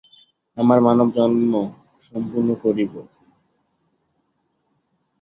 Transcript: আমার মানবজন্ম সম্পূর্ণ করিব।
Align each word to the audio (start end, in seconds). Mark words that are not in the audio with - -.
আমার 0.57 0.79
মানবজন্ম 0.81 1.53
সম্পূর্ণ 2.01 2.49
করিব। 2.63 2.93